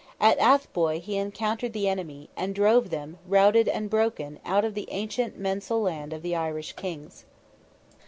At 0.19 0.39
Athboy 0.39 0.99
he 0.99 1.15
encountered 1.17 1.73
the 1.73 1.87
enemy, 1.87 2.31
and 2.35 2.55
drove 2.55 2.89
them, 2.89 3.19
routed 3.27 3.67
and 3.67 3.87
broken, 3.87 4.39
out 4.43 4.65
of 4.65 4.73
the 4.73 4.89
ancient 4.89 5.37
mensal 5.39 5.79
land 5.79 6.11
of 6.11 6.23
the 6.23 6.35
Irish 6.35 6.73
kings. 6.73 7.25